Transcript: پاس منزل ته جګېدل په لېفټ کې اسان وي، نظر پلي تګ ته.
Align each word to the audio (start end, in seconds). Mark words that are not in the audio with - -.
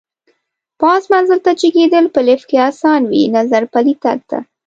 پاس 0.79 1.03
منزل 1.13 1.39
ته 1.45 1.51
جګېدل 1.61 2.05
په 2.15 2.19
لېفټ 2.27 2.45
کې 2.49 2.57
اسان 2.69 3.01
وي، 3.11 3.21
نظر 3.37 3.63
پلي 3.73 3.93
تګ 4.03 4.17
ته. 4.29 4.37